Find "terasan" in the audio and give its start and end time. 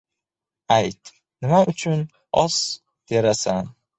3.13-3.71